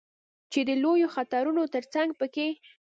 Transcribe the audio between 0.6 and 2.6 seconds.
د لویو خطرونو ترڅنګ په کې